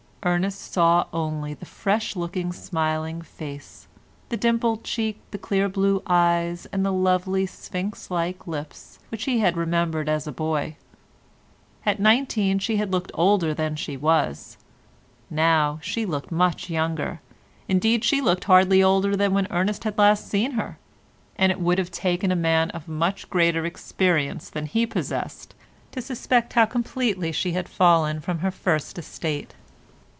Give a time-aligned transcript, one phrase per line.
[0.23, 3.87] Ernest saw only the fresh looking smiling face,
[4.29, 9.57] the dimpled cheek, the clear blue eyes and lovely sphinx like lips which he had
[9.57, 10.75] remembered as a boy.
[11.87, 14.57] At nineteen she had looked older than she was,
[15.31, 17.19] now she looked much younger;
[17.67, 20.77] indeed she looked hardly older than when Ernest had last seen her,
[21.35, 25.55] and it would have taken a man of much greater experience than he possessed
[25.91, 29.55] to suspect how completely she had fallen from her first estate.